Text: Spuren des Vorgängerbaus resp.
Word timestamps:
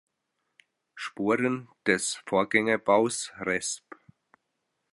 Spuren 0.95 1.67
des 1.85 2.15
Vorgängerbaus 2.25 3.31
resp. 3.39 3.83